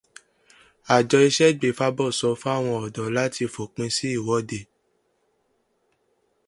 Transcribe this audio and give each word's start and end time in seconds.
Àjọ 0.95 1.17
ìṣègbèfábọ 1.27 2.05
sọ 2.19 2.29
fáwọn 2.41 2.77
ọ̀dọ́ 2.85 3.07
láti 3.17 3.43
fòpin 3.53 3.89
sí 3.95 4.07
ìwọ́de 4.17 4.59